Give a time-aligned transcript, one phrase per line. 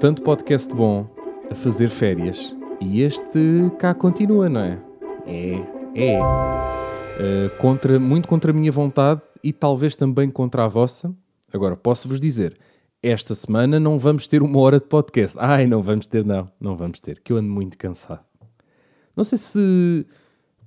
[0.00, 1.06] tanto podcast bom
[1.50, 3.38] a fazer férias e este
[3.78, 4.78] cá continua, não é?
[5.26, 5.52] É,
[5.94, 6.20] é.
[6.22, 11.14] Uh, contra, muito contra a minha vontade e talvez também contra a vossa.
[11.52, 12.58] Agora, posso-vos dizer,
[13.02, 15.36] esta semana não vamos ter uma hora de podcast.
[15.38, 16.48] Ai, não vamos ter, não.
[16.58, 18.24] Não vamos ter, que eu ando muito cansado.
[19.14, 20.06] Não sei se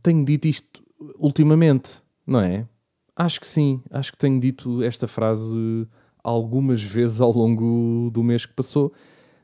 [0.03, 0.83] tenho dito isto
[1.17, 2.67] ultimamente, não é?
[3.15, 3.81] Acho que sim.
[3.89, 5.87] Acho que tenho dito esta frase
[6.23, 8.93] algumas vezes ao longo do mês que passou.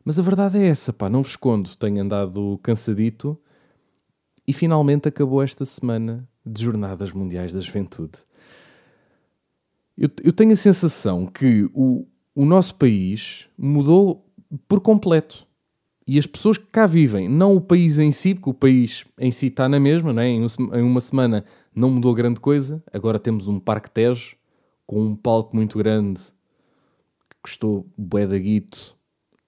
[0.03, 1.75] Mas a verdade é essa, pá, não vos escondo.
[1.75, 3.37] Tenho andado cansadito
[4.47, 8.17] e finalmente acabou esta semana de Jornadas Mundiais da Juventude.
[9.97, 14.25] Eu, eu tenho a sensação que o, o nosso país mudou
[14.67, 15.45] por completo.
[16.07, 19.29] E as pessoas que cá vivem, não o país em si, porque o país em
[19.29, 20.29] si está na mesma, não é?
[20.29, 21.45] em uma semana
[21.75, 22.81] não mudou grande coisa.
[22.91, 24.35] Agora temos um Parque Tejo
[24.87, 26.19] com um palco muito grande
[27.29, 28.97] que custou bué da guito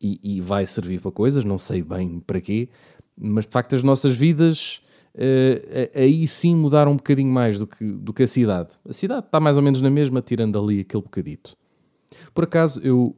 [0.01, 2.69] e, e, vai servir para coisas, não sei bem para quê,
[3.17, 4.81] mas de facto as nossas vidas
[5.15, 8.71] uh, aí sim mudaram um bocadinho mais do que, do que a cidade.
[8.87, 11.55] A cidade está mais ou menos na mesma, tirando ali aquele bocadito.
[12.33, 13.15] Por acaso, eu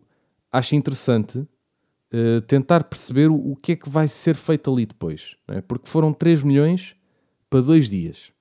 [0.51, 5.35] acho interessante uh, tentar perceber o, o, que é que vai ser feito ali depois,
[5.47, 5.61] é?
[5.61, 6.95] porque foram 3 milhões
[7.49, 8.31] para dois dias.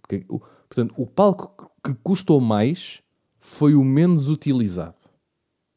[0.00, 3.02] Porque, o, portanto, o palco que custou mais
[3.40, 4.96] foi o menos utilizado.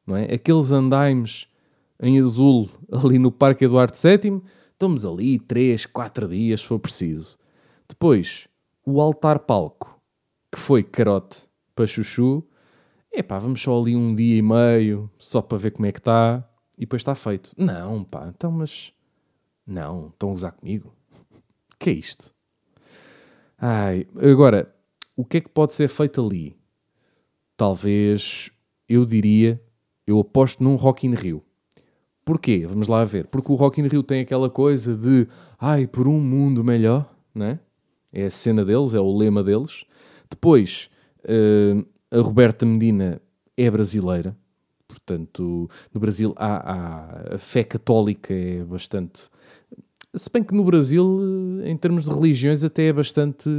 [0.05, 0.33] Não é?
[0.33, 1.47] Aqueles andaimes
[2.01, 4.41] em azul ali no Parque Eduardo VII,
[4.73, 7.37] estamos ali 3, 4 dias se for preciso.
[7.87, 8.47] Depois,
[8.83, 10.01] o altar-palco,
[10.51, 12.43] que foi carote para chuchu,
[13.13, 16.43] epá, vamos só ali um dia e meio, só para ver como é que está,
[16.77, 17.51] e depois está feito.
[17.55, 18.91] Não, pá, então, mas...
[19.65, 20.93] Não, estão a usar comigo?
[21.79, 22.33] que é isto?
[23.57, 24.73] Ai, agora,
[25.15, 26.57] o que é que pode ser feito ali?
[27.55, 28.49] Talvez,
[28.89, 29.61] eu diria,
[30.07, 31.45] eu aposto num Rock in Rio.
[32.31, 32.65] Porquê?
[32.65, 33.27] Vamos lá ver.
[33.27, 35.27] Porque o Rock in Rio tem aquela coisa de
[35.59, 37.59] ai, por um mundo melhor, né?
[38.13, 39.83] É a cena deles, é o lema deles.
[40.29, 40.89] Depois,
[41.25, 43.21] uh, a Roberta Medina
[43.57, 44.33] é brasileira.
[44.87, 49.29] Portanto, no Brasil há, há, a fé católica é bastante.
[50.15, 51.19] Se bem que no Brasil,
[51.65, 53.49] em termos de religiões, até é bastante.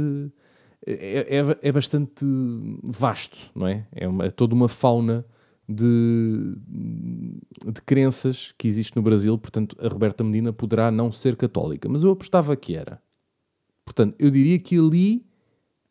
[0.83, 2.25] É, é, é bastante
[2.81, 3.85] vasto, não é?
[3.91, 5.23] É, uma, é toda uma fauna
[5.67, 6.55] de,
[7.65, 12.03] de crenças que existe no Brasil, portanto, a Roberta Medina poderá não ser católica, mas
[12.03, 13.01] eu apostava que era.
[13.85, 15.25] Portanto, eu diria que ali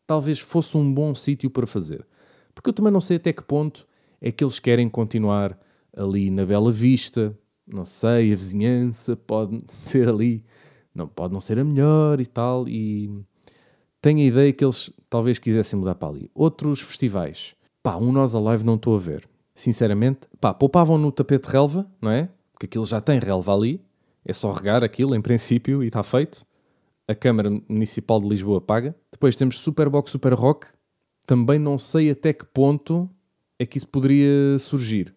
[0.05, 2.05] talvez fosse um bom sítio para fazer.
[2.53, 3.87] Porque eu também não sei até que ponto
[4.21, 5.57] é que eles querem continuar
[5.95, 10.43] ali na Bela Vista, não sei, a vizinhança pode ser ali,
[10.93, 13.09] não pode não ser a melhor e tal, e
[14.01, 16.29] tenho a ideia que eles talvez quisessem mudar para ali.
[16.33, 21.47] Outros festivais, pá, um Nós Alive não estou a ver sinceramente, pá, poupavam no tapete
[21.47, 22.29] relva, não é?
[22.51, 23.81] Porque aquilo já tem relva ali,
[24.25, 26.45] é só regar aquilo em princípio e está feito.
[27.07, 28.95] A Câmara Municipal de Lisboa paga.
[29.11, 30.67] Depois temos Superbox Super Rock,
[31.25, 33.09] também não sei até que ponto
[33.59, 35.13] é que isso poderia surgir.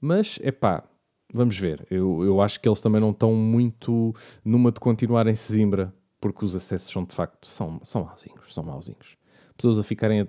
[0.00, 0.84] Mas, é pá,
[1.32, 1.86] vamos ver.
[1.90, 4.14] Eu, eu acho que eles também não estão muito
[4.44, 8.64] numa de continuar em Sesimbra, porque os acessos são de facto, são, são mauzinhos, são
[8.64, 9.16] mauzinhos.
[9.56, 10.28] Pessoas a ficarem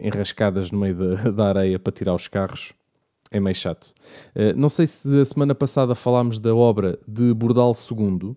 [0.00, 2.72] enrascadas no meio da, da, areia para tirar os carros.
[3.30, 3.94] É meio chato.
[4.34, 8.34] Uh, não sei se a semana passada falámos da obra de Bordal II,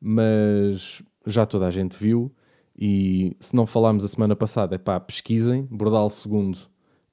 [0.00, 2.32] mas já toda a gente viu.
[2.74, 5.68] E se não falámos a semana passada, é pá, pesquisem.
[5.70, 6.54] Bordal II,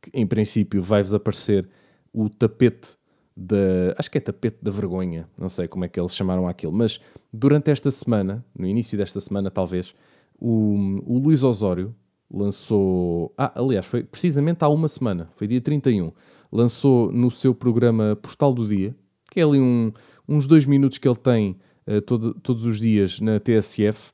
[0.02, 1.68] que em princípio vai-vos aparecer
[2.14, 2.98] o tapete
[3.36, 3.94] da.
[3.98, 7.00] Acho que é tapete da vergonha, não sei como é que eles chamaram aquilo, mas
[7.32, 9.94] durante esta semana, no início desta semana talvez,
[10.38, 11.96] o, o Luís Osório
[12.32, 13.34] lançou.
[13.38, 16.12] Ah, aliás, foi precisamente há uma semana, foi dia 31.
[16.52, 18.96] Lançou no seu programa Postal do Dia,
[19.32, 19.92] que é ali um,
[20.28, 21.58] uns dois minutos que ele tem
[21.88, 24.12] uh, todo, todos os dias na TSF,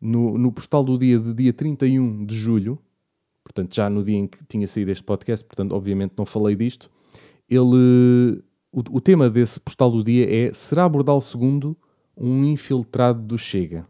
[0.00, 2.78] no, no Postal do Dia de dia 31 de julho,
[3.42, 6.90] portanto, já no dia em que tinha saído este podcast, portanto, obviamente não falei disto.
[7.48, 8.42] Ele.
[8.72, 11.76] O, o tema desse Postal do Dia é: Será Bordal II
[12.16, 13.86] um infiltrado do Chega?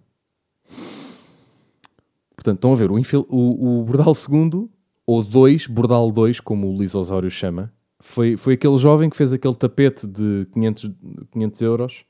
[2.46, 4.68] Portanto, estão a ver, o, infil, o, o Bordal II,
[5.04, 9.32] ou 2, Bordal 2, como o Luís Osório chama, foi, foi aquele jovem que fez
[9.32, 10.90] aquele tapete de 500,
[11.32, 12.04] 500 euros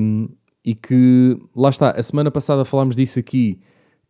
[0.00, 0.28] um,
[0.64, 3.60] e que, lá está, a semana passada falámos disso aqui,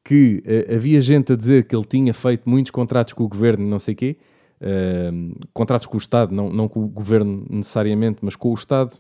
[0.02, 3.66] que uh, havia gente a dizer que ele tinha feito muitos contratos com o governo,
[3.66, 4.16] não sei o quê,
[4.62, 8.96] uh, contratos com o Estado, não, não com o governo necessariamente, mas com o Estado,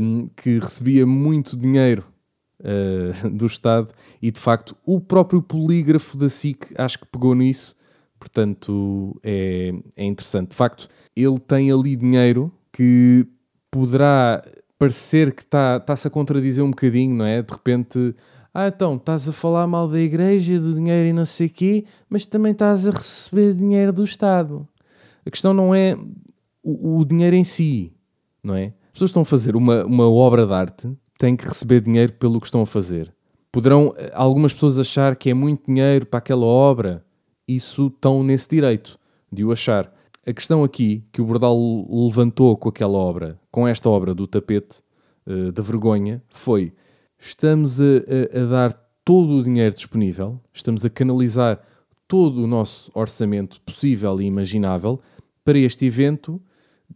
[0.00, 2.06] um, que recebia muito dinheiro
[2.66, 3.88] uh, do Estado
[4.20, 7.76] e de facto o próprio polígrafo da SIC acho que pegou nisso,
[8.18, 10.50] portanto é, é interessante.
[10.50, 13.26] De facto, ele tem ali dinheiro que
[13.70, 14.42] poderá
[14.78, 17.42] parecer que está-se tá a contradizer um bocadinho, não é?
[17.42, 18.14] De repente,
[18.52, 22.26] ah, então estás a falar mal da igreja, do dinheiro e não sei quê, mas
[22.26, 24.66] também estás a receber dinheiro do Estado.
[25.24, 25.96] A questão não é
[26.62, 27.92] o, o dinheiro em si,
[28.42, 28.66] não é?
[28.66, 32.40] As pessoas estão a fazer uma, uma obra de arte, têm que receber dinheiro pelo
[32.40, 33.12] que estão a fazer.
[33.50, 37.04] Poderão eh, algumas pessoas achar que é muito dinheiro para aquela obra,
[37.48, 38.98] isso estão nesse direito
[39.32, 39.92] de o achar.
[40.26, 41.56] A questão aqui que o Bordal
[41.88, 44.80] levantou com aquela obra, com esta obra do tapete
[45.26, 46.72] uh, da vergonha, foi:
[47.18, 48.72] estamos a, a, a dar
[49.04, 51.60] todo o dinheiro disponível, estamos a canalizar
[52.08, 55.00] todo o nosso orçamento possível e imaginável
[55.44, 56.40] para este evento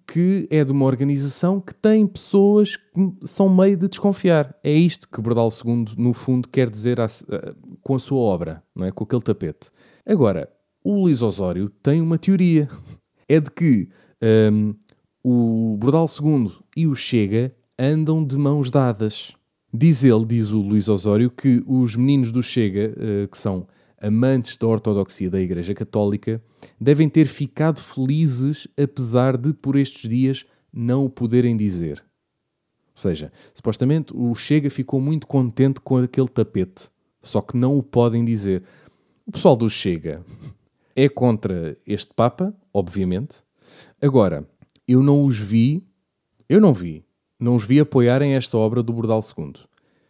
[0.06, 4.54] que é de uma organização que tem pessoas que são meio de desconfiar.
[4.62, 8.62] É isto que Bordal II, no fundo, quer dizer a, a, com a sua obra,
[8.74, 8.90] não é?
[8.90, 9.70] com aquele tapete.
[10.04, 10.48] Agora,
[10.82, 12.68] o Luís Osório tem uma teoria
[13.28, 13.88] é de que
[14.52, 14.74] um,
[15.22, 19.32] o Bordal II e o Chega andam de mãos dadas.
[19.72, 23.68] Diz ele, diz o Luís Osório, que os meninos do Chega, uh, que são
[24.00, 26.42] amantes da ortodoxia da Igreja Católica,
[26.80, 32.02] devem ter ficado felizes apesar de, por estes dias, não o poderem dizer.
[32.94, 36.88] Ou seja, supostamente o Chega ficou muito contente com aquele tapete,
[37.22, 38.62] só que não o podem dizer.
[39.26, 40.24] O pessoal do Chega
[40.96, 43.42] é contra este Papa, obviamente.
[44.00, 44.48] Agora,
[44.88, 45.82] eu não os vi,
[46.48, 47.04] eu não vi,
[47.38, 49.52] não os vi apoiarem esta obra do Bordal II.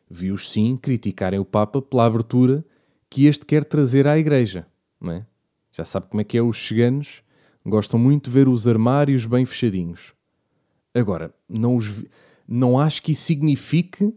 [0.09, 2.65] Vi-os sim criticarem o Papa pela abertura
[3.11, 4.67] que este quer trazer à Igreja.
[5.01, 5.27] Não é?
[5.73, 7.23] Já sabe como é que é os cheganos,
[7.67, 10.15] gostam muito de ver os armários bem fechadinhos.
[10.95, 12.05] Agora, não, os
[12.49, 14.15] não acho que isso signifique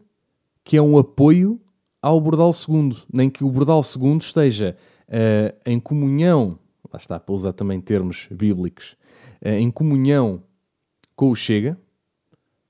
[0.63, 1.59] que é um apoio
[2.01, 6.59] ao Bordal II, nem que o Bordal II esteja uh, em comunhão
[6.93, 8.95] lá está, para usar também termos bíblicos,
[9.41, 10.43] eh, em comunhão
[11.15, 11.77] com o Chega,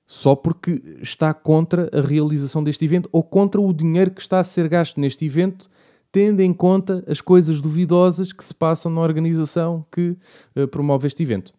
[0.05, 4.43] só porque está contra a realização deste evento ou contra o dinheiro que está a
[4.43, 5.69] ser gasto neste evento,
[6.13, 10.15] tendo em conta as coisas duvidosas que se passam na organização que
[10.55, 11.51] uh, promove este evento.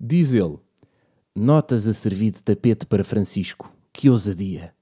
[0.00, 0.56] Diz ele:
[1.34, 3.70] Notas a servir de tapete para Francisco.
[3.92, 4.72] Que ousadia!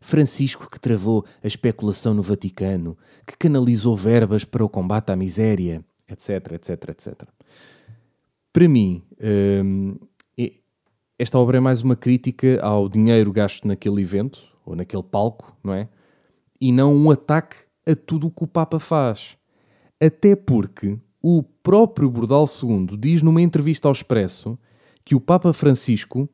[0.00, 5.84] Francisco que travou a especulação no Vaticano, que canalizou verbas para o combate à miséria,
[6.08, 7.22] etc, etc, etc.
[8.52, 9.04] Para mim,
[9.64, 9.96] hum,
[11.16, 15.72] esta obra é mais uma crítica ao dinheiro gasto naquele evento, ou naquele palco, não
[15.72, 15.88] é?
[16.60, 17.56] E não um ataque
[17.86, 19.36] a tudo o que o Papa faz.
[20.00, 24.58] Até porque o próprio Bordal II diz numa entrevista ao Expresso
[25.04, 26.28] que o Papa Francisco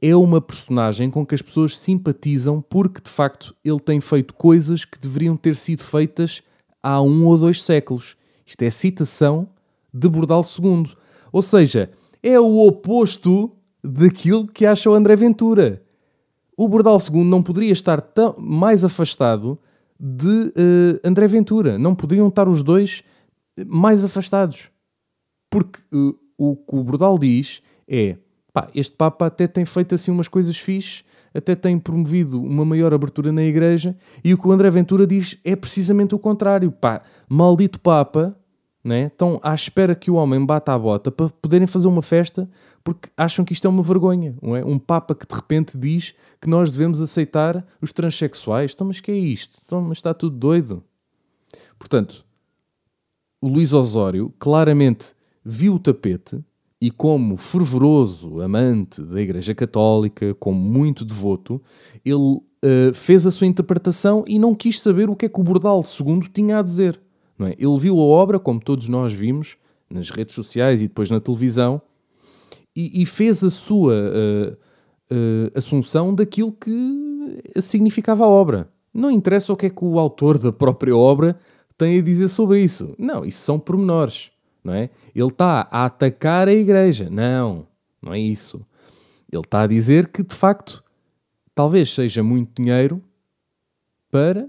[0.00, 4.84] é uma personagem com que as pessoas simpatizam porque, de facto, ele tem feito coisas
[4.84, 6.42] que deveriam ter sido feitas
[6.82, 8.16] há um ou dois séculos.
[8.46, 9.48] Isto é citação
[9.92, 10.90] de Bordal II.
[11.32, 11.90] Ou seja,
[12.22, 13.52] é o oposto
[13.82, 15.82] daquilo que acha o André Ventura.
[16.56, 19.58] O Bordal II não poderia estar tão, mais afastado
[19.98, 21.78] de uh, André Ventura.
[21.78, 23.02] Não poderiam estar os dois
[23.66, 24.70] mais afastados.
[25.50, 28.16] Porque uh, o que o Bordal diz é:
[28.52, 31.04] pá, este Papa até tem feito assim umas coisas fixes,
[31.34, 35.38] até tem promovido uma maior abertura na igreja, e o que o André Ventura diz
[35.44, 36.70] é precisamente o contrário.
[36.70, 38.36] Pá, maldito Papa,
[38.88, 39.06] né?
[39.06, 42.48] estão à espera que o homem bata a bota para poderem fazer uma festa
[42.82, 44.34] porque acham que isto é uma vergonha.
[44.40, 44.64] Não é?
[44.64, 48.72] Um Papa que de repente diz que nós devemos aceitar os transexuais.
[48.74, 49.56] Então, mas que é isto?
[49.64, 50.82] Então, mas está tudo doido.
[51.78, 52.24] Portanto,
[53.40, 55.12] o Luís Osório claramente
[55.44, 56.42] viu o tapete
[56.80, 61.60] e, como fervoroso amante da Igreja Católica, como muito devoto,
[62.04, 65.44] ele uh, fez a sua interpretação e não quis saber o que é que o
[65.44, 67.00] Bordal II tinha a dizer.
[67.40, 67.54] É?
[67.58, 69.56] Ele viu a obra, como todos nós vimos,
[69.90, 71.80] nas redes sociais e depois na televisão,
[72.74, 78.68] e, e fez a sua uh, uh, assunção daquilo que significava a obra.
[78.92, 81.38] Não interessa o que é que o autor da própria obra
[81.76, 82.94] tem a dizer sobre isso.
[82.98, 84.30] Não, isso são pormenores.
[84.62, 84.90] Não é?
[85.14, 87.08] Ele está a atacar a igreja.
[87.08, 87.66] Não,
[88.02, 88.64] não é isso.
[89.30, 90.82] Ele está a dizer que, de facto,
[91.54, 93.02] talvez seja muito dinheiro
[94.10, 94.48] para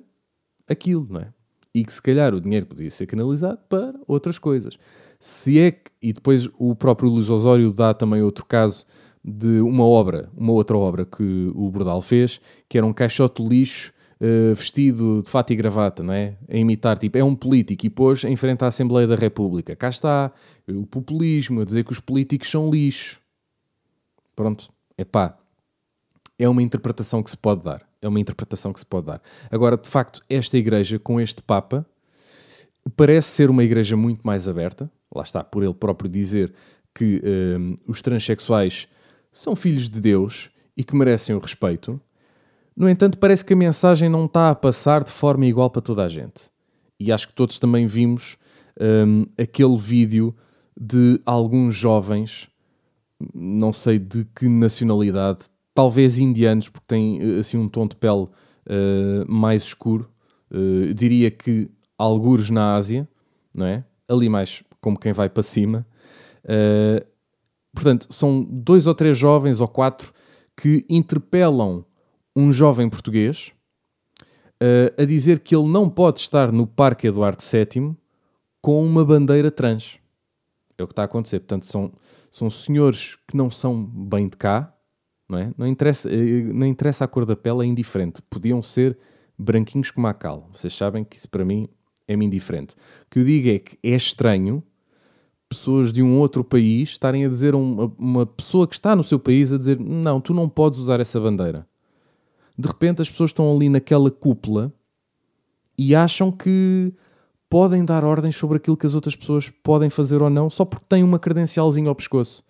[0.68, 1.34] aquilo, não é?
[1.74, 4.78] E que se calhar o dinheiro podia ser canalizado para outras coisas.
[5.20, 8.86] Se é que, e depois o próprio Luís Osório dá também outro caso
[9.24, 13.92] de uma obra, uma outra obra que o Bordal fez, que era um caixote lixo
[14.22, 16.36] uh, vestido de fato e gravata, não é?
[16.48, 19.76] A imitar, tipo, é um político e pôs em frente à Assembleia da República.
[19.76, 20.32] Cá está,
[20.68, 23.20] o populismo, a dizer que os políticos são lixo.
[24.36, 25.38] Pronto, é pá.
[26.38, 29.22] É uma interpretação que se pode dar é uma interpretação que se pode dar.
[29.52, 31.86] Agora, de facto, esta igreja com este Papa
[32.96, 34.90] parece ser uma igreja muito mais aberta.
[35.14, 36.54] Lá está, por ele próprio dizer
[36.94, 38.88] que um, os transexuais
[39.32, 42.00] são filhos de Deus e que merecem o respeito.
[42.76, 46.04] No entanto, parece que a mensagem não está a passar de forma igual para toda
[46.04, 46.50] a gente.
[47.00, 48.38] E acho que todos também vimos
[48.80, 50.36] um, aquele vídeo
[50.80, 52.48] de alguns jovens,
[53.34, 58.24] não sei de que nacionalidade, talvez indianos, porque têm eh, assim um tom de pele
[58.24, 58.30] uh,
[59.30, 60.10] mais escuro.
[60.52, 63.08] Uh, diria que algures na Ásia,
[63.56, 63.86] não é?
[64.06, 65.88] Ali mais como quem vai para cima.
[66.44, 67.02] Uh,
[67.74, 70.12] portanto, são dois ou três jovens ou quatro
[70.54, 71.86] que interpelam
[72.36, 73.54] um jovem português
[74.98, 77.96] a dizer que ele não pode estar no Parque Eduardo VII
[78.62, 79.98] com uma bandeira trans.
[80.78, 81.40] É o que está a acontecer.
[81.40, 81.94] Portanto, são,
[82.30, 84.76] são senhores que não são bem de cá,
[85.30, 85.52] não é?
[85.58, 88.22] Não interessa, eh, não interessa a cor da pele, é indiferente.
[88.24, 88.98] Podiam ser
[89.38, 90.50] branquinhos como a cal.
[90.52, 91.70] Vocês sabem que isso para mim
[92.08, 92.74] é-me indiferente.
[92.74, 94.64] O que eu digo é que é estranho
[95.48, 99.04] pessoas de um outro país estarem a dizer a uma, uma pessoa que está no
[99.04, 101.68] seu país a dizer não, tu não podes usar essa bandeira.
[102.58, 104.72] De repente as pessoas estão ali naquela cúpula
[105.78, 106.94] e acham que
[107.50, 110.86] podem dar ordens sobre aquilo que as outras pessoas podem fazer ou não só porque
[110.88, 112.44] têm uma credencialzinha ao pescoço.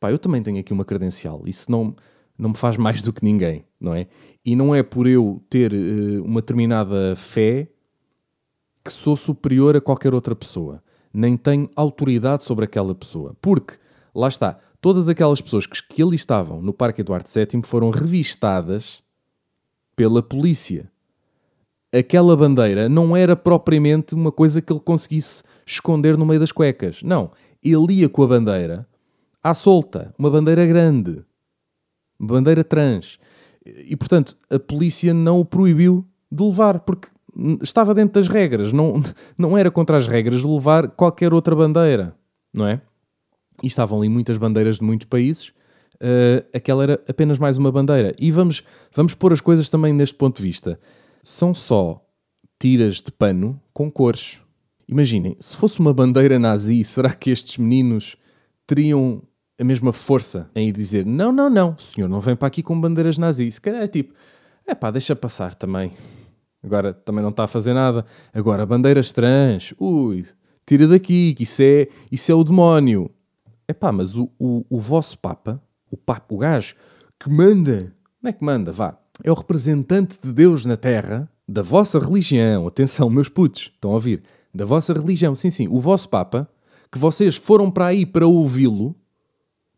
[0.00, 1.42] Pá, eu também tenho aqui uma credencial.
[1.46, 1.94] Isso não,
[2.38, 4.06] não me faz mais do que ninguém, não é?
[4.44, 7.68] E não é por eu ter uh, uma determinada fé
[8.84, 10.82] que sou superior a qualquer outra pessoa
[11.16, 13.34] nem tenho autoridade sobre aquela pessoa.
[13.40, 13.74] Porque,
[14.14, 19.02] lá está, todas aquelas pessoas que, que ali estavam no Parque Eduardo VII foram revistadas
[19.96, 20.90] pela polícia.
[21.90, 27.02] Aquela bandeira não era propriamente uma coisa que ele conseguisse esconder no meio das cuecas.
[27.02, 27.30] Não.
[27.64, 28.86] Ele ia com a bandeira
[29.42, 31.24] à solta, uma bandeira grande,
[32.18, 33.18] bandeira trans.
[33.64, 37.08] E portanto, a polícia não o proibiu de levar, porque
[37.62, 39.02] estava dentro das regras, não,
[39.38, 42.14] não era contra as regras levar qualquer outra bandeira,
[42.54, 42.80] não é?
[43.62, 45.48] E estavam ali muitas bandeiras de muitos países,
[45.96, 48.14] uh, aquela era apenas mais uma bandeira.
[48.18, 50.78] E vamos, vamos pôr as coisas também neste ponto de vista.
[51.22, 52.04] São só
[52.58, 54.40] tiras de pano com cores.
[54.88, 58.16] Imaginem, se fosse uma bandeira nazi, será que estes meninos
[58.66, 59.22] teriam
[59.58, 62.62] a mesma força em ir dizer não, não, não, o senhor não vem para aqui
[62.62, 63.54] com bandeiras nazis?
[63.54, 64.14] Se calhar é tipo,
[64.66, 65.92] é pá, deixa passar também.
[66.62, 68.04] Agora também não está a fazer nada.
[68.34, 70.24] Agora, bandeiras trans, ui,
[70.66, 73.10] tira daqui, que isso é, isso é o demónio.
[73.68, 76.74] É pá, mas o, o, o vosso Papa, o Papa, o gajo
[77.18, 81.62] que manda, não é que manda, vá, é o representante de Deus na Terra, da
[81.62, 82.66] vossa religião.
[82.66, 84.22] Atenção, meus putos, estão a ouvir?
[84.52, 86.48] Da vossa religião, sim, sim, o vosso Papa,
[86.90, 88.94] que vocês foram para aí para ouvi-lo,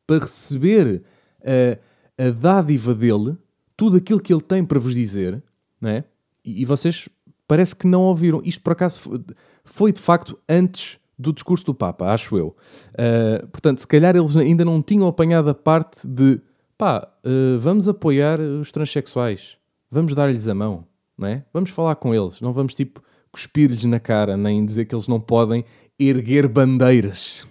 [0.09, 1.03] para receber
[1.45, 3.37] a, a dádiva dele,
[3.77, 5.41] tudo aquilo que ele tem para vos dizer,
[5.79, 6.05] não é?
[6.43, 7.11] E, vocês
[7.47, 8.41] parece que não ouviram.
[8.43, 9.23] Isto por acaso
[9.65, 12.57] foi, de facto antes do discurso do Papa, acho eu.
[12.95, 16.41] Uh, portanto, se calhar eles ainda não tinham apanhado a parte de
[16.79, 19.59] pá, uh, vamos apoiar os transexuais,
[19.91, 20.87] vamos dar-lhes a mão,
[21.19, 21.45] não é?
[21.53, 25.21] Vamos falar com eles, não vamos tipo cuspir-lhes na cara, nem dizer que eles não
[25.21, 25.65] podem
[25.99, 27.47] erguer bandeiras.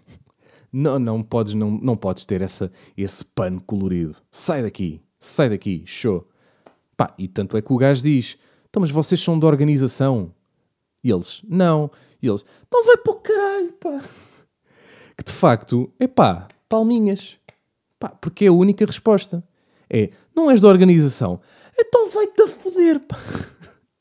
[0.72, 4.18] Não, não podes, não, não podes ter essa, esse pano colorido.
[4.32, 6.28] Sai daqui, sai daqui, show.
[6.96, 8.38] Pá, e tanto é que o gajo diz:
[8.70, 10.34] então, mas vocês são da organização?
[11.04, 11.90] E eles, não.
[12.22, 14.02] E eles, então vai para o caralho, pá.
[15.18, 17.38] Que de facto, é pá, palminhas.
[18.00, 19.44] Pá, porque é a única resposta.
[19.90, 21.40] É, não és da organização?
[21.78, 23.18] Então vai-te a foder, pá.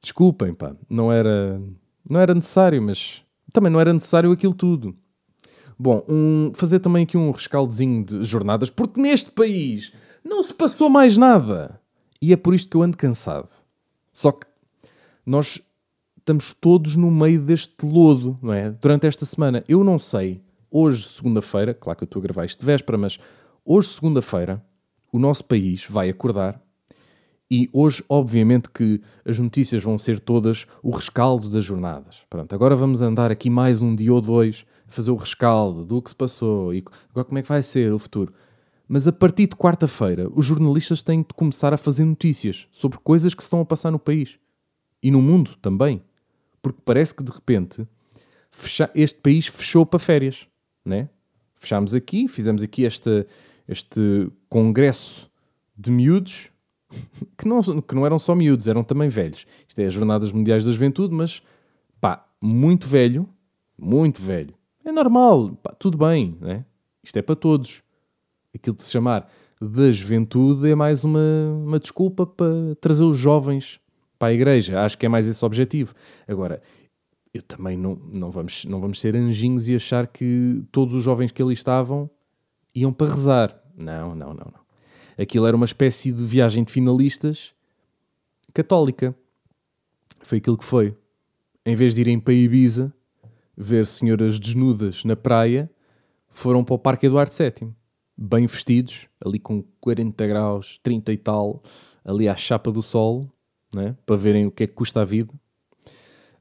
[0.00, 1.60] Desculpem, pá, não era,
[2.08, 4.96] não era necessário, mas também não era necessário aquilo tudo.
[5.78, 9.92] Bom, um, fazer também aqui um rescaldozinho de jornadas, porque neste país
[10.24, 11.80] não se passou mais nada.
[12.20, 13.50] E é por isto que eu ando cansado.
[14.12, 14.46] Só que
[15.24, 15.60] nós
[16.18, 18.70] estamos todos no meio deste lodo, não é?
[18.70, 19.62] Durante esta semana.
[19.68, 23.18] Eu não sei, hoje, segunda-feira, claro que eu estou a gravar isto de véspera, mas
[23.64, 24.64] hoje, segunda-feira,
[25.12, 26.60] o nosso país vai acordar
[27.50, 32.18] e hoje, obviamente, que as notícias vão ser todas o rescaldo das jornadas.
[32.28, 36.10] Pronto, agora vamos andar aqui mais um dia ou dois fazer o rescaldo do que
[36.10, 38.32] se passou e agora como é que vai ser o futuro.
[38.88, 43.34] Mas a partir de quarta-feira, os jornalistas têm de começar a fazer notícias sobre coisas
[43.34, 44.38] que se estão a passar no país
[45.02, 46.02] e no mundo também.
[46.62, 47.86] Porque parece que de repente
[48.94, 50.46] este país fechou para férias.
[50.84, 51.08] Né?
[51.56, 53.26] Fechámos aqui, fizemos aqui este,
[53.66, 55.28] este congresso
[55.76, 56.50] de miúdos
[57.36, 59.46] que não, que não eram só miúdos, eram também velhos.
[59.68, 61.42] Isto é as Jornadas Mundiais da Juventude, mas
[62.00, 63.28] pá, muito velho,
[63.76, 64.55] muito velho.
[64.86, 66.64] É normal, pá, tudo bem, né?
[67.02, 67.82] Isto é para todos.
[68.54, 69.28] Aquilo de se chamar
[69.60, 71.18] da juventude é mais uma,
[71.64, 72.46] uma desculpa para
[72.80, 73.80] trazer os jovens
[74.16, 74.80] para a igreja.
[74.84, 75.92] Acho que é mais esse o objetivo.
[76.28, 76.62] Agora,
[77.34, 81.32] eu também não, não, vamos, não vamos ser anjinhos e achar que todos os jovens
[81.32, 82.08] que ali estavam
[82.72, 83.60] iam para rezar.
[83.76, 84.66] Não, não, não, não.
[85.18, 87.52] Aquilo era uma espécie de viagem de finalistas
[88.54, 89.16] católica.
[90.20, 90.96] Foi aquilo que foi.
[91.64, 92.94] Em vez de irem para Ibiza
[93.56, 95.70] ver senhoras desnudas na praia,
[96.28, 97.72] foram para o Parque Eduardo VII.
[98.16, 101.62] Bem vestidos, ali com 40 graus, 30 e tal,
[102.04, 103.30] ali à chapa do sol,
[103.74, 103.96] né?
[104.04, 105.32] para verem o que é que custa a vida.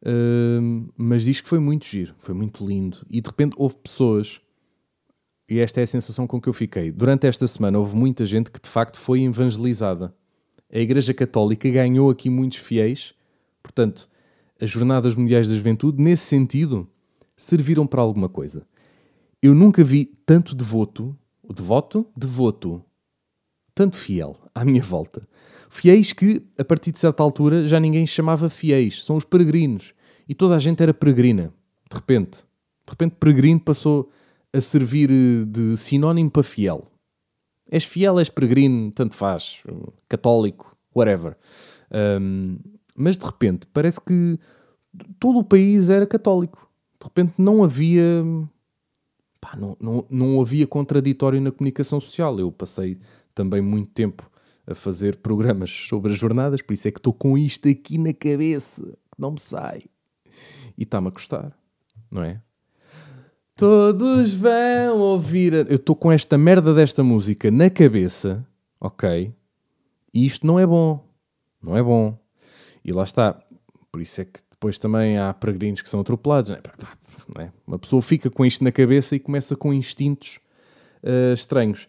[0.02, 3.06] Uh, mas diz que foi muito giro, foi muito lindo.
[3.10, 4.40] E de repente houve pessoas,
[5.50, 6.92] e esta é a sensação com que eu fiquei.
[6.92, 10.14] Durante esta semana houve muita gente que de facto foi evangelizada.
[10.72, 13.14] A Igreja Católica ganhou aqui muitos fiéis,
[13.62, 14.10] portanto,
[14.60, 16.90] as Jornadas Mundiais da Juventude, nesse sentido,
[17.36, 18.66] serviram para alguma coisa.
[19.42, 21.18] Eu nunca vi tanto devoto,
[21.54, 22.84] devoto, devoto,
[23.74, 25.28] tanto fiel à minha volta.
[25.70, 29.94] Fiéis que, a partir de certa altura, já ninguém chamava fiéis, são os peregrinos.
[30.28, 31.54] E toda a gente era peregrina.
[31.90, 32.40] De repente.
[32.86, 34.10] De repente, peregrino passou
[34.54, 36.88] a servir eh, de sinónimo para fiel.
[37.70, 39.64] És fiel, és peregrino, tanto faz.
[40.08, 41.36] Católico, whatever.
[41.92, 42.58] Um,
[42.96, 44.40] mas de repente, parece que
[45.20, 46.65] todo o país era católico.
[47.06, 48.24] Repente não havia.
[49.40, 52.40] Pá, não, não, não havia contraditório na comunicação social.
[52.40, 52.98] Eu passei
[53.34, 54.30] também muito tempo
[54.66, 58.12] a fazer programas sobre as jornadas, por isso é que estou com isto aqui na
[58.14, 59.84] cabeça, que não me sai.
[60.76, 61.56] E está-me a custar,
[62.10, 62.42] não é?
[63.56, 65.54] Todos vão ouvir.
[65.54, 65.58] A...
[65.60, 68.46] Eu estou com esta merda desta música na cabeça,
[68.82, 69.32] ok?
[70.12, 71.08] E isto não é bom.
[71.62, 72.18] Não é bom.
[72.84, 73.40] E lá está.
[73.96, 76.50] Por isso é que depois também há peregrinos que são atropelados.
[76.50, 76.62] Não é?
[77.34, 77.52] Não é?
[77.66, 80.38] Uma pessoa fica com isto na cabeça e começa com instintos
[81.02, 81.88] uh, estranhos.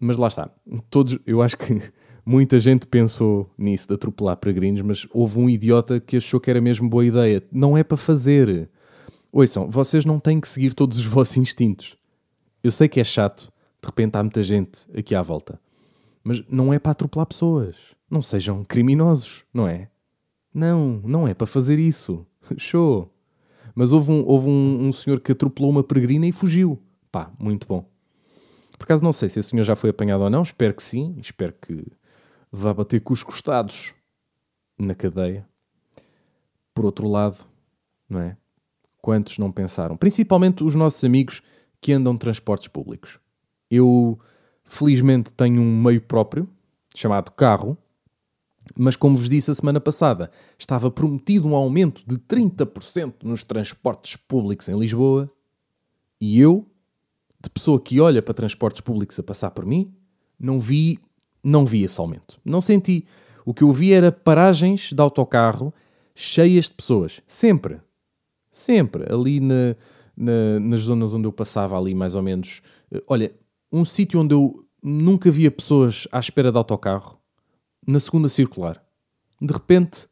[0.00, 0.48] Mas lá está.
[0.88, 1.92] Todos, eu acho que
[2.24, 6.58] muita gente pensou nisso, de atropelar peregrinos, mas houve um idiota que achou que era
[6.58, 7.42] mesmo boa ideia.
[7.52, 8.70] Não é para fazer.
[9.30, 11.98] Ouçam, vocês não têm que seguir todos os vossos instintos.
[12.64, 13.52] Eu sei que é chato,
[13.82, 15.60] de repente há muita gente aqui à volta.
[16.24, 17.76] Mas não é para atropelar pessoas.
[18.10, 19.90] Não sejam criminosos, não é?
[20.56, 22.26] Não, não é para fazer isso.
[22.56, 23.12] Show.
[23.74, 26.82] Mas houve um, houve um, um senhor que atropelou uma peregrina e fugiu.
[27.12, 27.86] Pá, muito bom.
[28.78, 31.14] Por acaso não sei se esse senhor já foi apanhado ou não, espero que sim,
[31.20, 31.86] espero que
[32.50, 33.92] vá bater com os costados
[34.78, 35.46] na cadeia.
[36.72, 37.46] Por outro lado,
[38.08, 38.38] não é?
[39.02, 39.94] Quantos não pensaram?
[39.94, 41.42] Principalmente os nossos amigos
[41.82, 43.20] que andam de transportes públicos.
[43.70, 44.18] Eu,
[44.64, 46.48] felizmente, tenho um meio próprio,
[46.94, 47.76] chamado carro,
[48.74, 54.16] mas como vos disse a semana passada, estava prometido um aumento de 30% nos transportes
[54.16, 55.30] públicos em Lisboa
[56.20, 56.66] e eu
[57.42, 59.94] de pessoa que olha para transportes públicos a passar por mim,
[60.38, 60.98] não vi,
[61.42, 62.40] não vi esse aumento.
[62.44, 63.06] Não senti.
[63.44, 65.72] O que eu vi era paragens de autocarro
[66.14, 67.20] cheias de pessoas.
[67.26, 67.80] Sempre.
[68.50, 69.04] Sempre.
[69.12, 69.76] Ali na,
[70.16, 72.62] na, nas zonas onde eu passava, ali mais ou menos.
[72.90, 73.32] Eh, olha,
[73.70, 77.20] um sítio onde eu nunca via pessoas à espera de autocarro,
[77.86, 78.82] na segunda circular.
[79.40, 80.08] De repente,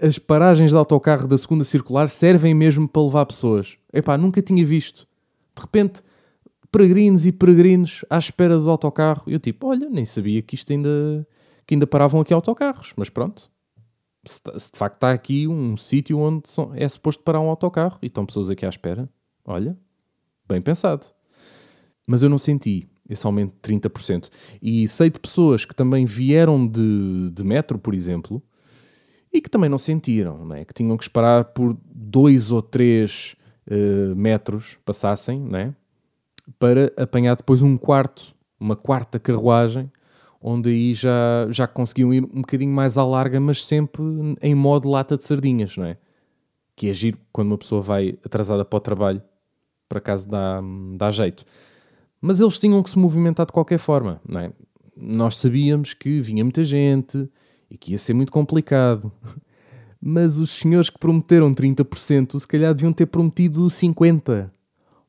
[0.00, 3.76] as paragens de autocarro da segunda circular servem mesmo para levar pessoas.
[3.92, 5.06] Epá, nunca tinha visto.
[5.56, 6.02] De repente,
[6.70, 9.24] peregrinos e peregrinos à espera do autocarro.
[9.26, 11.26] E eu tipo, olha, nem sabia que isto ainda,
[11.66, 13.50] que ainda paravam aqui autocarros, mas pronto.
[14.24, 18.06] Se, se de facto está aqui um sítio onde é suposto parar um autocarro e
[18.06, 19.08] estão pessoas aqui à espera,
[19.44, 19.76] olha,
[20.48, 21.06] bem pensado.
[22.06, 24.28] Mas eu não senti esse aumento de 30%.
[24.60, 28.42] E sei de pessoas que também vieram de, de metro, por exemplo,
[29.32, 30.64] e que também não sentiram, né?
[30.64, 33.34] que tinham que esperar por dois ou três
[33.66, 35.74] uh, metros passassem, né?
[36.58, 39.90] para apanhar depois um quarto, uma quarta carruagem,
[40.40, 44.02] onde aí já, já conseguiam ir um bocadinho mais à larga, mas sempre
[44.42, 45.96] em modo lata de sardinhas, não é?
[46.74, 49.22] Que é giro quando uma pessoa vai atrasada para o trabalho,
[49.88, 50.60] por acaso dá,
[50.96, 51.44] dá jeito.
[52.24, 54.52] Mas eles tinham que se movimentar de qualquer forma, não é?
[54.96, 57.28] Nós sabíamos que vinha muita gente
[57.68, 59.10] e que ia ser muito complicado.
[60.00, 64.50] Mas os senhores que prometeram 30% se calhar deviam ter prometido 50%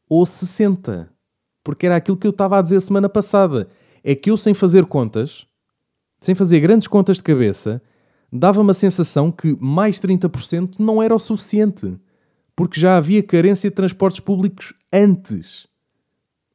[0.10, 1.08] ou 60%.
[1.64, 3.68] Porque era aquilo que eu estava a dizer semana passada.
[4.04, 5.46] É que eu, sem fazer contas,
[6.20, 7.82] sem fazer grandes contas de cabeça,
[8.32, 11.96] dava-me a sensação que mais 30% não era o suficiente.
[12.56, 15.68] Porque já havia carência de transportes públicos antes.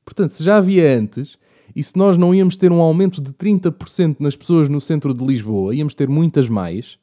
[0.08, 1.36] Portanto, se já havia antes,
[1.76, 5.22] e se nós não íamos ter um aumento de 30% nas pessoas no centro de
[5.22, 6.98] Lisboa, íamos ter muitas mais,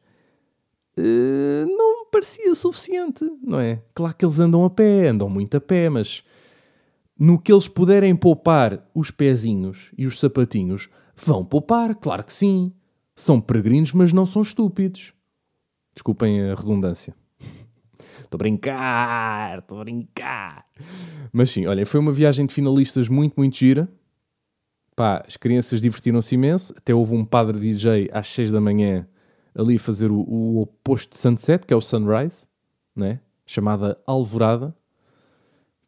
[0.97, 3.79] uh, não parecia suficiente, não é?
[3.93, 6.23] Claro que eles andam a pé, andam muito a pé, mas
[7.15, 12.73] no que eles puderem poupar os pezinhos e os sapatinhos, vão poupar, claro que sim.
[13.15, 15.13] São peregrinos, mas não são estúpidos.
[15.93, 17.15] Desculpem a redundância.
[18.25, 20.65] Estou a brincar, estou a brincar.
[21.31, 23.87] Mas sim, olhem, foi uma viagem de finalistas muito, muito gira.
[24.95, 26.73] Pá, as crianças divertiram-se imenso.
[26.77, 29.07] Até houve um padre DJ às 6 da manhã
[29.53, 32.47] ali fazer o, o oposto de Sunset, que é o Sunrise,
[32.95, 33.19] né?
[33.45, 34.75] chamada Alvorada.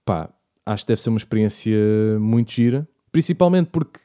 [0.06, 0.30] Pá,
[0.66, 1.76] acho que deve ser uma experiência
[2.20, 2.88] muito gira.
[3.12, 4.00] Principalmente porque,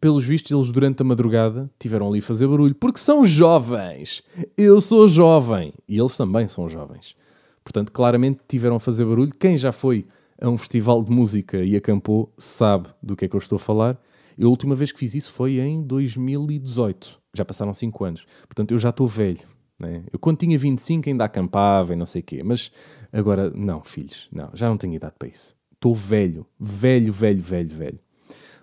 [0.00, 2.74] pelos vistos, eles durante a madrugada tiveram ali a fazer barulho.
[2.74, 4.22] Porque são jovens!
[4.56, 5.72] Eu sou jovem!
[5.88, 7.16] E eles também são jovens.
[7.64, 9.32] Portanto, claramente tiveram a fazer barulho.
[9.32, 10.04] Quem já foi
[10.40, 13.60] a um festival de música e acampou sabe do que é que eu estou a
[13.60, 13.98] falar.
[14.36, 17.20] Eu, a última vez que fiz isso foi em 2018.
[17.34, 18.26] Já passaram 5 anos.
[18.46, 19.46] Portanto, eu já estou velho.
[19.78, 20.04] Né?
[20.12, 22.42] Eu, quando tinha 25, ainda acampava e não sei o quê.
[22.44, 22.70] Mas
[23.12, 25.56] agora, não, filhos, não, já não tenho idade para isso.
[25.72, 27.98] Estou velho, velho, velho, velho, velho.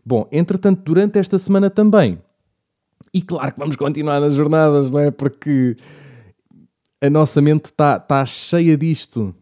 [0.05, 2.19] Bom, entretanto, durante esta semana também,
[3.13, 5.11] e claro que vamos continuar nas jornadas, não é?
[5.11, 5.75] Porque
[7.01, 9.33] a nossa mente está tá cheia disto.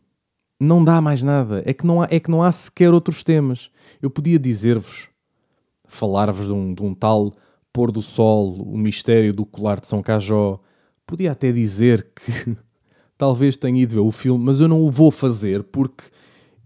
[0.59, 1.61] Não dá mais nada.
[1.65, 3.69] É que não há, é que não há sequer outros temas.
[4.01, 5.09] Eu podia dizer-vos
[5.87, 7.33] falar-vos de um, de um tal
[7.73, 10.59] pôr do sol, o mistério do colar de São Cajó.
[11.05, 12.55] Podia até dizer que
[13.17, 16.05] talvez tenha ido ver o filme, mas eu não o vou fazer porque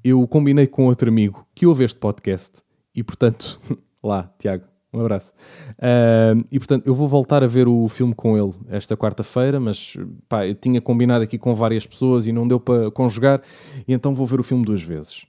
[0.03, 2.61] eu combinei com outro amigo que ouve este podcast
[2.93, 3.59] e, portanto,
[4.03, 5.33] lá, Tiago, um abraço.
[5.79, 9.97] Uh, e, portanto, eu vou voltar a ver o filme com ele esta quarta-feira, mas
[10.29, 13.41] pá, eu tinha combinado aqui com várias pessoas e não deu para conjugar,
[13.87, 15.25] e então vou ver o filme duas vezes.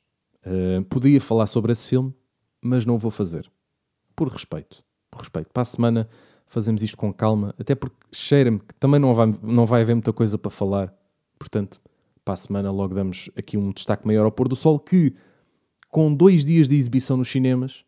[0.47, 2.13] Uh, podia falar sobre esse filme,
[2.63, 3.51] mas não vou fazer
[4.15, 4.83] por respeito.
[5.11, 5.51] Por respeito.
[5.53, 6.09] Para a semana
[6.47, 10.13] fazemos isto com calma, até porque cheira-me que também não vai, não vai haver muita
[10.13, 10.95] coisa para falar.
[11.39, 11.81] Portanto,
[12.25, 15.15] para a semana logo damos aqui um destaque maior ao pôr do sol, que
[15.89, 17.84] com dois dias de exibição nos cinemas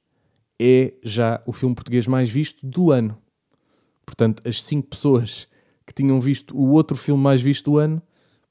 [0.61, 3.17] é já o filme português mais visto do ano.
[4.05, 5.49] Portanto, as cinco pessoas
[5.87, 8.03] que tinham visto o outro filme mais visto do ano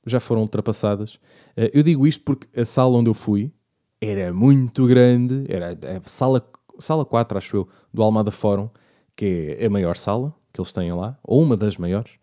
[0.06, 1.20] já foram ultrapassadas.
[1.58, 3.52] Eh, eu digo isto porque a sala onde eu fui
[4.00, 6.42] era muito grande, era a sala
[6.80, 8.70] sala 4, acho eu, do Almada Fórum,
[9.16, 12.14] que é a maior sala que eles têm lá, ou uma das maiores,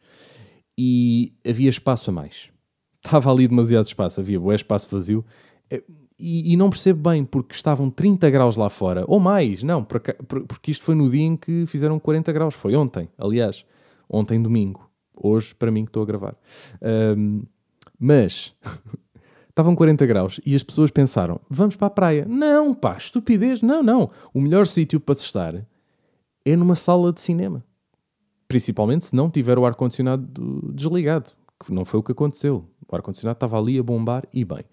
[0.76, 2.50] e havia espaço a mais.
[3.04, 5.24] Estava ali demasiado espaço, havia bom espaço vazio.
[6.24, 10.70] E, e, não percebo bem, porque estavam 30 graus lá fora, ou mais, não, porque
[10.70, 13.64] isto foi no dia em que fizeram 40 graus, foi ontem, aliás,
[14.08, 14.88] ontem domingo,
[15.20, 16.36] hoje para mim que estou a gravar.
[17.16, 17.42] Um,
[17.98, 18.54] mas
[19.50, 22.26] estavam 40 graus e as pessoas pensaram: vamos para a praia.
[22.28, 24.10] Não, pá, estupidez, não, não.
[24.32, 25.66] O melhor sítio para se estar
[26.44, 27.64] é numa sala de cinema.
[28.46, 31.30] Principalmente se não tiver o ar-condicionado desligado,
[31.64, 32.64] que não foi o que aconteceu.
[32.88, 34.64] O ar-condicionado estava ali a bombar e bem.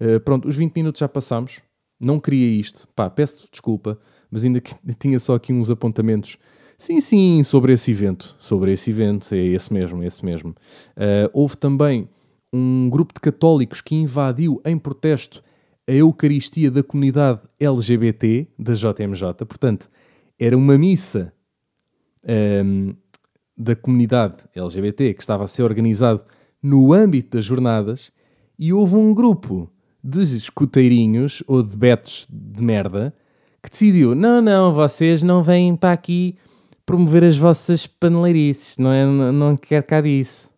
[0.00, 1.60] Uh, pronto, os 20 minutos já passamos.
[2.00, 2.88] Não queria isto.
[2.94, 3.98] Pá, peço desculpa,
[4.30, 6.36] mas ainda que, tinha só aqui uns apontamentos.
[6.78, 8.36] Sim, sim, sobre esse evento.
[8.38, 10.50] Sobre esse evento, é esse mesmo, é esse mesmo.
[10.50, 12.08] Uh, houve também
[12.52, 15.42] um grupo de católicos que invadiu em protesto
[15.88, 19.44] a Eucaristia da comunidade LGBT da JMJ.
[19.46, 19.88] Portanto,
[20.38, 21.32] era uma missa
[22.64, 22.94] um,
[23.56, 26.24] da comunidade LGBT que estava a ser organizado
[26.62, 28.10] no âmbito das jornadas
[28.58, 29.70] e houve um grupo
[30.08, 33.14] de escuteirinhos ou de betos de merda
[33.62, 36.36] que decidiu: não, não, vocês não vêm para aqui
[36.84, 39.04] promover as vossas paneleirices, não é?
[39.04, 40.54] Não, quero cá disso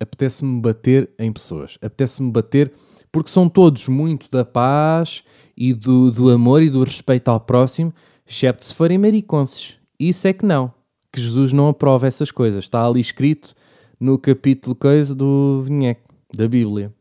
[0.00, 1.76] apetece-me bater em pessoas.
[1.82, 2.72] Apetece-me bater
[3.12, 5.22] porque são todos muito da paz
[5.56, 7.92] e do, do amor e do respeito ao próximo,
[8.26, 9.76] excepto se forem mariconces.
[9.98, 10.72] Isso é que não.
[11.12, 12.64] Que Jesus não aprova essas coisas.
[12.64, 13.54] Está ali escrito
[13.98, 16.02] no capítulo coisa do vinheque,
[16.34, 16.94] da Bíblia.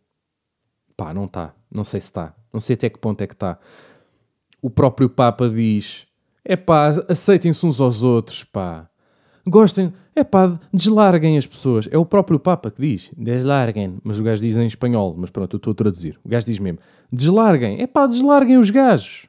[0.97, 1.53] Pá, não está.
[1.71, 2.34] Não sei se está.
[2.51, 3.58] Não sei até que ponto é que está.
[4.62, 6.08] O próprio Papa diz:
[6.43, 8.89] é pá, aceitem-se uns aos outros, pá
[9.49, 11.88] gostem, é pá, deslarguem as pessoas.
[11.91, 15.55] É o próprio Papa que diz, deslarguem, mas o gajo diz em espanhol, mas pronto,
[15.55, 16.19] eu estou a traduzir.
[16.23, 16.79] O gajo diz mesmo,
[17.12, 19.27] deslarguem, é pá, deslarguem os gajos.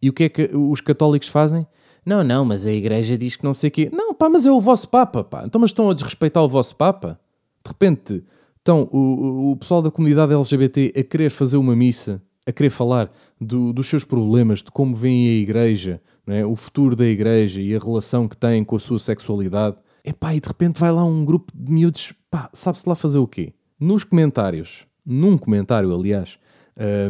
[0.00, 1.66] E o que é que os católicos fazem?
[2.04, 3.88] Não, não, mas a igreja diz que não sei o quê.
[3.92, 5.44] Não, pá, mas é o vosso Papa, pá.
[5.46, 7.18] Então, mas estão a desrespeitar o vosso Papa?
[7.64, 8.24] De repente,
[8.62, 13.10] estão o, o pessoal da comunidade LGBT a querer fazer uma missa, a querer falar
[13.40, 16.46] do, dos seus problemas, de como vem a igreja, é?
[16.46, 19.76] o futuro da igreja e a relação que tem com a sua sexualidade.
[20.04, 23.26] Epá, e de repente vai lá um grupo de miúdos, pá, sabe-se lá fazer o
[23.26, 23.52] quê?
[23.78, 26.38] Nos comentários, num comentário, aliás,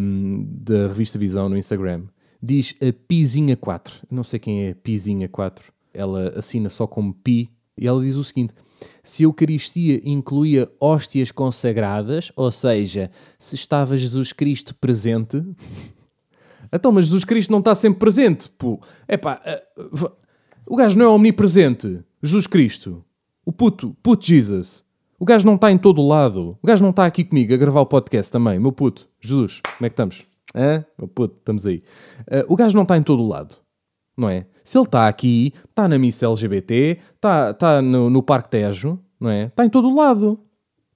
[0.01, 2.05] um, da revista Visão no Instagram,
[2.43, 3.95] diz a Pizinha 4.
[4.11, 5.73] Eu não sei quem é a Pizinha 4.
[5.95, 7.51] Ela assina só como Pi.
[7.77, 8.55] E ela diz o seguinte:
[9.03, 15.43] se a Eucaristia incluía hóstias consagradas, ou seja, se estava Jesus Cristo presente,
[16.73, 18.49] Então, mas Jesus Cristo não está sempre presente.
[18.49, 18.81] Pô.
[19.07, 19.43] Epá,
[19.77, 20.11] uh,
[20.67, 22.03] o gajo não é omnipresente.
[22.23, 23.05] Jesus Cristo.
[23.45, 24.83] O puto, puto Jesus.
[25.19, 26.59] O gajo não está em todo lado.
[26.63, 28.59] O gajo não está aqui comigo a gravar o podcast também.
[28.59, 30.23] Meu puto, Jesus, como é que estamos?
[30.55, 30.85] Hã?
[30.99, 31.83] Meu puto, estamos aí.
[32.21, 33.57] Uh, o gajo não está em todo lado.
[34.17, 34.47] Não é?
[34.65, 39.31] Se ele está aqui, está na missa LGBT, está tá no, no Parque Tejo, não
[39.31, 39.45] é?
[39.47, 40.39] Está em todo o lado.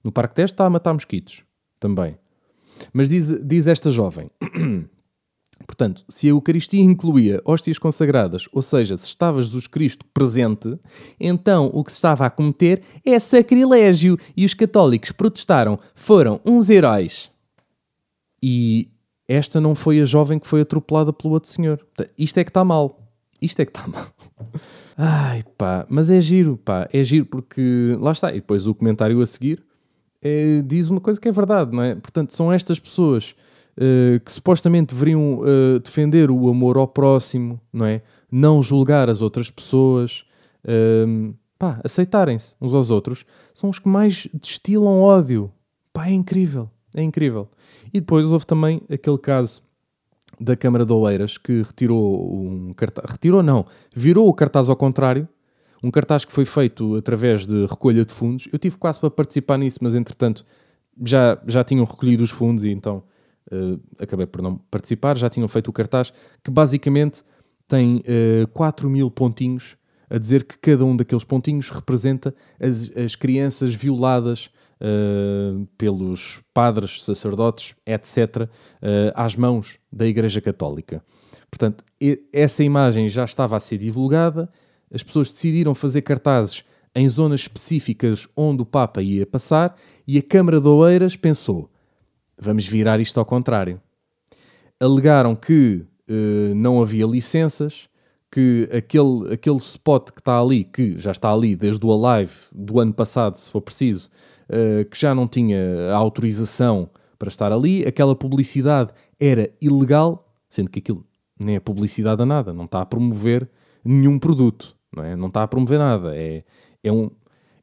[0.03, 1.43] No Parque Tejo está a matar mosquitos
[1.79, 2.17] também.
[2.93, 4.29] Mas diz, diz esta jovem.
[5.65, 10.79] Portanto, se a Eucaristia incluía hóstias consagradas, ou seja, se estava Jesus Cristo presente,
[11.19, 16.69] então o que se estava a cometer é sacrilégio e os católicos protestaram, foram uns
[16.69, 17.31] heróis.
[18.41, 18.89] E
[19.27, 21.85] esta não foi a jovem que foi atropelada pelo outro senhor.
[22.17, 23.06] Isto é que está mal.
[23.41, 24.07] Isto é que está mal.
[24.97, 28.31] Ai pá, mas é giro, pá, é giro porque lá está.
[28.31, 29.63] E depois o comentário a seguir
[30.21, 31.95] é, diz uma coisa que é verdade, não é?
[31.95, 33.35] Portanto, são estas pessoas
[33.77, 38.01] uh, que supostamente deveriam uh, defender o amor ao próximo, não é?
[38.31, 40.25] Não julgar as outras pessoas,
[40.65, 45.51] uh, pá, aceitarem-se uns aos outros, são os que mais destilam ódio.
[45.93, 47.49] Pá, é incrível, é incrível.
[47.93, 49.61] E depois houve também aquele caso
[50.39, 55.27] da Câmara de Oeiras que retirou um cartaz, retirou não, virou o cartaz ao contrário,
[55.83, 58.47] um cartaz que foi feito através de recolha de fundos.
[58.51, 60.45] Eu tive quase para participar nisso, mas entretanto
[61.03, 63.03] já, já tinham recolhido os fundos e então
[63.51, 65.17] uh, acabei por não participar.
[65.17, 66.11] Já tinham feito o cartaz
[66.43, 67.23] que basicamente
[67.67, 67.97] tem
[68.43, 69.77] uh, 4 mil pontinhos
[70.09, 74.49] a dizer que cada um daqueles pontinhos representa as, as crianças violadas
[74.81, 78.47] uh, pelos padres, sacerdotes, etc., uh,
[79.15, 81.03] às mãos da Igreja Católica.
[81.49, 81.83] Portanto,
[82.31, 84.49] essa imagem já estava a ser divulgada,
[84.93, 86.63] as pessoas decidiram fazer cartazes
[86.95, 91.69] em zonas específicas onde o Papa ia passar e a Câmara de Oeiras pensou:
[92.37, 93.81] vamos virar isto ao contrário.
[94.79, 97.89] Alegaram que uh, não havia licenças,
[98.37, 102.79] que aquele, aquele spot que está ali, que já está ali desde o Alive do
[102.79, 104.11] ano passado, se for preciso,
[104.47, 110.77] uh, que já não tinha autorização para estar ali, aquela publicidade era ilegal, sendo que
[110.77, 111.03] aquilo
[111.39, 113.49] nem é publicidade a nada, não está a promover
[113.83, 115.15] nenhum produto, não é?
[115.15, 116.43] Não está a promover nada, é,
[116.83, 117.09] é, um,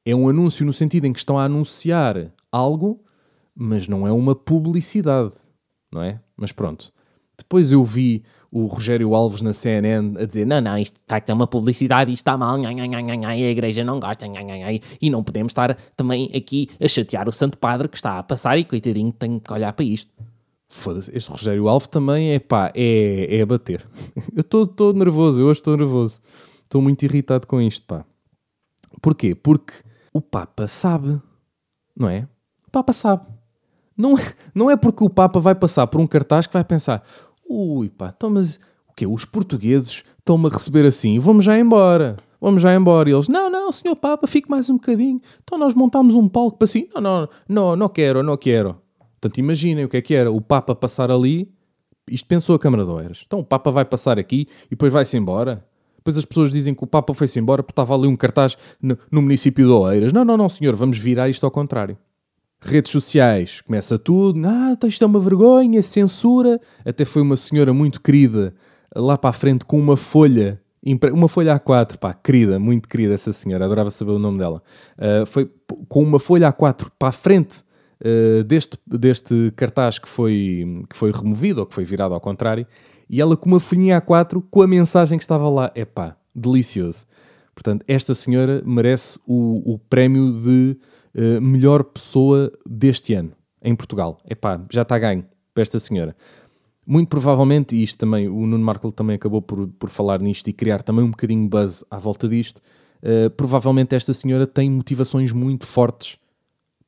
[0.05, 3.01] é um anúncio no sentido em que estão a anunciar algo,
[3.55, 5.35] mas não é uma publicidade,
[5.93, 6.21] não é?
[6.37, 6.93] Mas pronto.
[7.39, 11.21] Depois eu vi o Rogério Alves na CNN a dizer: não, não, isto está a
[11.21, 14.27] ter uma publicidade, isto está mal, nha, nha, nha, a igreja não gosta,
[15.01, 18.57] e não podemos estar também aqui a chatear o Santo Padre que está a passar
[18.57, 20.13] e coitadinho tem que olhar para isto.
[20.69, 23.85] Foda-se, este Rogério Alves também é pá, é, é a bater.
[24.33, 26.21] Eu estou nervoso, eu hoje estou nervoso.
[26.63, 28.05] Estou muito irritado com isto, pá.
[29.03, 29.35] Porquê?
[29.35, 29.75] Porque
[30.13, 31.21] o Papa sabe,
[31.97, 32.27] não é?
[32.67, 33.27] O Papa sabe.
[33.97, 34.23] Não, é,
[34.55, 37.05] não é porque o Papa vai passar por um cartaz que vai pensar
[37.57, 38.57] Ui, pá, então, mas
[38.89, 39.07] o quê?
[39.07, 43.09] Os portugueses estão-me a receber assim, vamos já embora, vamos já embora.
[43.09, 45.21] E eles, não, não, senhor Papa, fique mais um bocadinho.
[45.45, 48.77] Então nós montámos um palco para assim, não, não, não, não quero, não quero.
[49.21, 51.49] Portanto, imaginem o que é que era o Papa passar ali.
[52.11, 53.23] Isto pensou a Câmara de Oeiras.
[53.25, 55.65] Então o Papa vai passar aqui e depois vai-se embora.
[55.97, 58.99] Depois as pessoas dizem que o Papa foi-se embora porque estava ali um cartaz no,
[59.13, 60.13] no município de Oeiras.
[60.13, 61.97] Não, não, não, senhor, vamos virar isto ao contrário
[62.71, 66.61] redes sociais, começa tudo, ah, então isto é uma vergonha, censura.
[66.85, 68.55] Até foi uma senhora muito querida
[68.95, 70.61] lá para a frente com uma folha,
[71.13, 74.63] uma folha A4, pá, querida, muito querida essa senhora, adorava saber o nome dela.
[74.99, 75.51] Uh, foi
[75.89, 77.63] com uma folha A4 para a frente
[78.01, 82.67] uh, deste, deste cartaz que foi, que foi removido ou que foi virado ao contrário,
[83.09, 85.71] e ela com uma folhinha A4 com a mensagem que estava lá.
[85.75, 87.07] É pá, delicioso.
[87.55, 90.77] Portanto, esta senhora merece o, o prémio de
[91.15, 94.19] uh, melhor pessoa deste ano em Portugal.
[94.29, 96.17] Epá, já está ganho para esta senhora.
[96.87, 100.53] Muito provavelmente, e isto também, o Nuno Markle também acabou por, por falar nisto e
[100.53, 102.61] criar também um bocadinho buzz à volta disto.
[103.03, 106.19] Uh, provavelmente esta senhora tem motivações muito fortes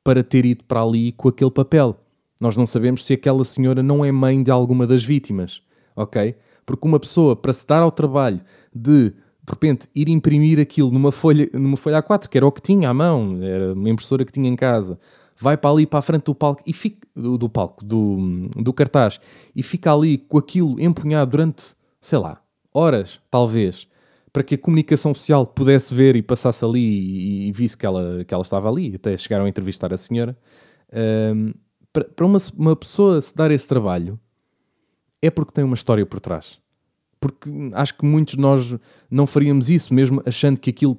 [0.05, 1.99] para ter ido para ali com aquele papel.
[2.41, 5.63] Nós não sabemos se aquela senhora não é mãe de alguma das vítimas,
[5.95, 6.37] ok?
[6.67, 8.41] Porque uma pessoa, para se dar ao trabalho
[8.75, 9.13] de
[9.47, 12.91] de repente ir imprimir aquilo numa folha, numa folha A4, que era o que tinha
[12.91, 14.99] à mão, era uma impressora que tinha em casa,
[15.39, 18.73] vai para ali para a frente do palco e fica do, do palco, do, do
[18.73, 19.21] cartaz,
[19.55, 22.43] e fica ali com aquilo empunhado durante, sei lá,
[22.75, 23.87] horas, talvez,
[24.33, 28.25] para que a comunicação social pudesse ver e passasse ali e, e visse que ela,
[28.25, 30.37] que ela estava ali, até chegaram a entrevistar a senhora.
[30.93, 31.53] Um,
[31.93, 34.19] para, uma, uma pessoa se dar esse trabalho,
[35.23, 36.59] é porque tem uma história por trás
[37.21, 38.77] porque acho que muitos de nós
[39.11, 40.97] não faríamos isso, mesmo achando que aquilo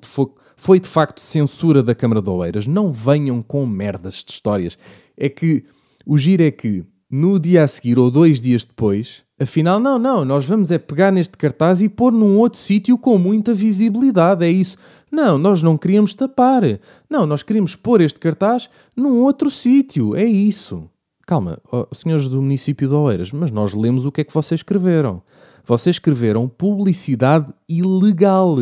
[0.55, 2.67] foi de facto censura da Câmara de Oeiras.
[2.67, 4.77] Não venham com merdas de histórias.
[5.15, 5.65] É que
[6.05, 10.25] o giro é que no dia a seguir ou dois dias depois, afinal, não, não,
[10.25, 14.43] nós vamos é pegar neste cartaz e pôr num outro sítio com muita visibilidade.
[14.45, 14.77] É isso.
[15.11, 16.63] Não, nós não queríamos tapar.
[17.09, 20.15] Não, nós queríamos pôr este cartaz num outro sítio.
[20.15, 20.89] É isso.
[21.27, 21.59] Calma,
[21.91, 25.21] senhores do município de Oeiras, mas nós lemos o que é que vocês escreveram.
[25.65, 28.55] Vocês escreveram publicidade ilegal.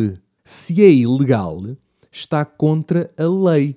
[0.44, 1.62] Se é ilegal,
[2.10, 3.76] está contra a lei,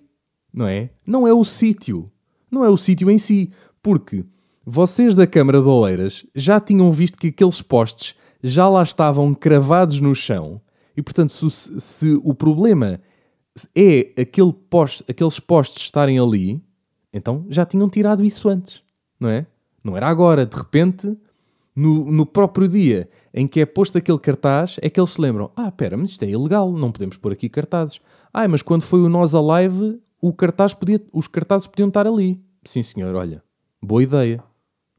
[0.52, 0.89] não é?
[1.06, 2.12] Não é o sítio.
[2.49, 3.52] Não é o sítio em si.
[3.82, 4.25] Porque
[4.65, 9.99] vocês da Câmara de Oeiras já tinham visto que aqueles postes já lá estavam cravados
[9.99, 10.60] no chão
[10.97, 12.99] e, portanto, se, se o problema
[13.75, 16.60] é aquele poste, aqueles postes estarem ali,
[17.13, 18.82] então já tinham tirado isso antes,
[19.19, 19.45] não é?
[19.84, 21.17] Não era agora, de repente,
[21.76, 25.52] no, no próprio dia em que é posto aquele cartaz, é que eles se lembram:
[25.56, 28.02] ah, pera, mas isto é ilegal, não podemos pôr aqui cartazes.
[28.34, 32.41] Ah, mas quando foi o Nós Alive, o cartaz podia, os cartazes podiam estar ali.
[32.65, 33.41] Sim, senhor, olha,
[33.82, 34.43] boa ideia.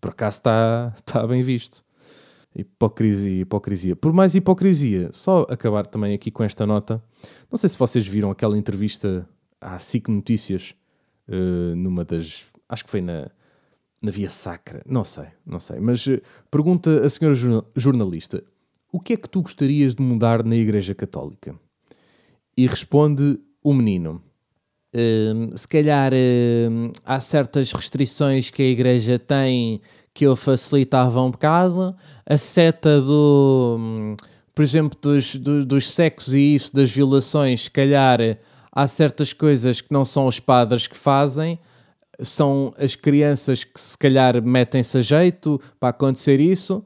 [0.00, 1.84] Por acaso está, está bem visto.
[2.54, 3.94] Hipocrisia, hipocrisia.
[3.94, 7.02] Por mais hipocrisia, só acabar também aqui com esta nota.
[7.50, 9.28] Não sei se vocês viram aquela entrevista
[9.60, 10.74] à SIC Notícias,
[11.30, 12.46] uh, numa das.
[12.68, 13.30] Acho que foi na,
[14.02, 14.82] na Via Sacra.
[14.86, 15.80] Não sei, não sei.
[15.80, 17.36] Mas uh, pergunta a senhora
[17.74, 18.42] jornalista:
[18.92, 21.54] o que é que tu gostarias de mudar na Igreja Católica?
[22.56, 24.22] E responde o menino:
[24.92, 29.80] Uh, se calhar uh, há certas restrições que a igreja tem
[30.12, 31.94] que eu facilitava um bocado.
[32.26, 34.16] A seta do, hum,
[34.54, 38.18] por exemplo, dos, do, dos sexos e isso, das violações, se calhar
[38.72, 41.58] há certas coisas que não são os padres que fazem,
[42.20, 46.84] são as crianças que se calhar metem-se a jeito para acontecer isso.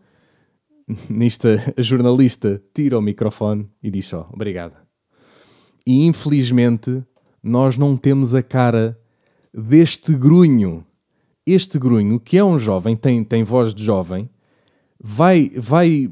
[1.08, 4.80] Nisto, a jornalista tira o microfone e diz só: Obrigado.
[5.86, 7.02] E infelizmente
[7.42, 8.98] nós não temos a cara
[9.52, 10.84] deste grunho.
[11.46, 14.30] Este grunho, que é um jovem, tem, tem voz de jovem,
[14.98, 16.08] vai, vai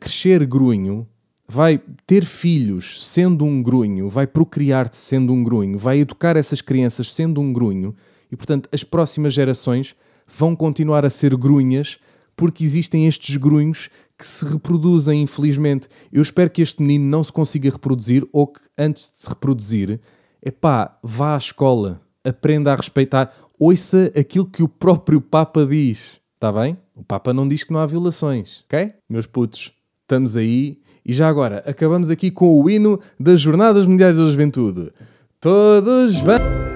[0.00, 1.06] crescer grunho,
[1.50, 7.12] vai ter filhos sendo um grunho, vai procriar-te sendo um grunho, vai educar essas crianças
[7.12, 7.94] sendo um grunho,
[8.30, 11.98] e portanto as próximas gerações vão continuar a ser grunhas
[12.36, 15.88] porque existem estes grunhos que se reproduzem, infelizmente.
[16.12, 19.98] Eu espero que este menino não se consiga reproduzir ou que antes de se reproduzir,
[20.44, 26.52] epá, vá à escola, aprenda a respeitar, ouça aquilo que o próprio Papa diz, está
[26.52, 26.76] bem?
[26.94, 28.92] O Papa não diz que não há violações, ok?
[29.08, 30.78] Meus putos, estamos aí.
[31.08, 34.92] E já agora, acabamos aqui com o hino das Jornadas Mundiais da Juventude.
[35.40, 36.67] Todos vão.